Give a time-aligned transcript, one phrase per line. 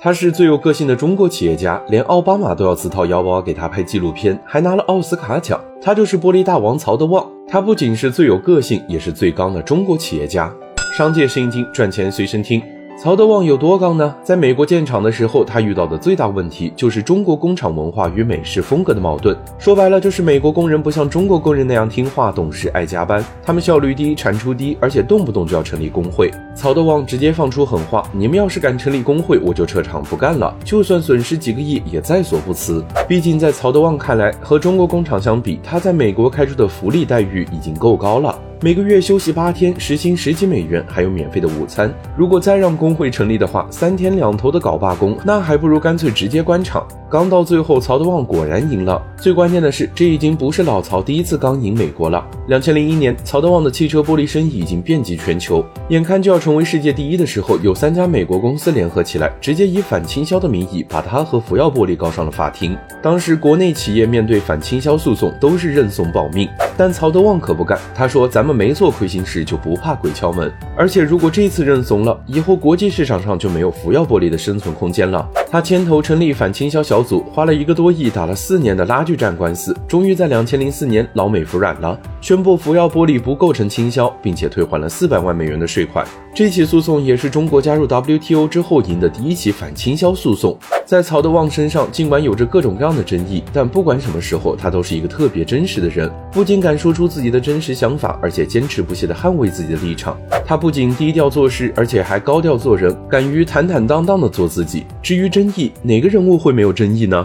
[0.00, 5.60] 他是最有个性的中国企业家，连奥巴马都要自掏腰包给他拍纪录片，还拿了奥斯卡奖。
[5.82, 7.28] 他就是玻璃大王曹德旺。
[7.48, 10.54] 他不仅是最有个性，也是最刚的中国企业家。
[10.96, 12.62] 商界声音听，赚钱随身听。
[13.00, 14.12] 曹德旺有多刚呢？
[14.24, 19.36] 在美国建厂的时候，他遇到的最大问题就是中国工厂文化与美式风格的矛盾。
[19.56, 26.28] 说白了，就是美国工人不像中国工人那样听话、懂事、爱加班，他们效率低、产出低，而且动不动就要成立工会。
[26.56, 38.36] 曹德旺直接放出狠话：“你们要是敢成立工会，我就撤厂不干了，就算损失几个亿也在所不辞。”毕竟在曹德旺看来，和中国工厂相比，他在美国开出的福利待遇已经够高了。
[38.60, 41.94] 每个月休息八天，时薪十几美元，还有免费的午餐。
[42.16, 46.84] 如果再让工会成立的话，三天两头的搞罢工，那还不如干脆直接关厂。
[47.08, 49.00] 刚到最后，曹德旺果然赢了。
[49.16, 52.26] 最关键的是，这已经不是老曹第一次刚赢美国了。
[52.48, 62.76] 两千零一年，曹德旺的汽车玻璃生意已经遍及全球，眼看就要成为世界第一的时候，有三家美国公司联合起来，直接以反倾销的名义把他和福耀玻璃告上了法庭。
[63.00, 66.48] 当时国内企业面对反倾销诉讼，都是认怂保命。
[66.76, 70.50] 但曹德旺可不干，他说：“咱们们没做亏心事，就不怕鬼敲门。
[70.74, 86.06] 而且如果这次认怂了，以后国际市场上就没有福耀玻璃的生存空间了。”他牵头成立反倾销小组，花了一个多亿，打了四年的拉锯战官司，终于在两千零四年老美服软了，宣布福耀玻璃不构成倾销，并且退还了四百万美元的税款。
[86.34, 90.56] 这起诉讼也是中国加入 WTO 之后赢的第一起反倾销诉讼。
[90.84, 96.10] 在曹德旺身上，尽管有着各种各样的争议，但不管什么时候，他都是一个特别真实的人。
[96.32, 100.16] 不仅敢说出自己的真实想法，而且坚持不懈地捍卫自己的立场。
[100.46, 104.84] 他不仅低调做事，而且还高调做人，敢于坦坦荡荡地做自己。
[105.02, 107.22] 至于争议，哪个人物会没有争议呢？